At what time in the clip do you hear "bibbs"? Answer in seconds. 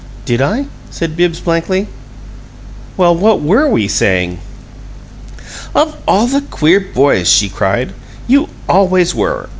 1.15-1.39